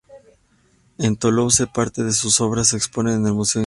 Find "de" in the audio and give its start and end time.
2.03-2.11